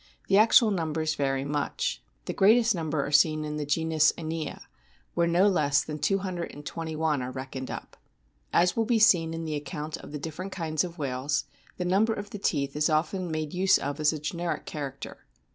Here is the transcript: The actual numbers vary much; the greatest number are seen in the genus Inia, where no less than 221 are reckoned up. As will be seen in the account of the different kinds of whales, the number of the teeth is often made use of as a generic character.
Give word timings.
The 0.29 0.37
actual 0.39 0.71
numbers 0.71 1.13
vary 1.13 1.45
much; 1.45 2.01
the 2.25 2.33
greatest 2.33 2.73
number 2.73 3.05
are 3.05 3.11
seen 3.11 3.45
in 3.45 3.57
the 3.57 3.67
genus 3.67 4.11
Inia, 4.17 4.61
where 5.13 5.27
no 5.27 5.47
less 5.47 5.83
than 5.83 5.99
221 5.99 7.21
are 7.21 7.29
reckoned 7.31 7.69
up. 7.69 7.97
As 8.51 8.75
will 8.75 8.85
be 8.85 8.97
seen 8.97 9.31
in 9.31 9.45
the 9.45 9.53
account 9.53 9.97
of 9.97 10.11
the 10.11 10.17
different 10.17 10.53
kinds 10.53 10.83
of 10.83 10.97
whales, 10.97 11.45
the 11.77 11.85
number 11.85 12.13
of 12.13 12.31
the 12.31 12.39
teeth 12.39 12.75
is 12.75 12.89
often 12.89 13.29
made 13.29 13.53
use 13.53 13.77
of 13.77 13.99
as 13.99 14.11
a 14.11 14.17
generic 14.17 14.65
character. 14.65 15.23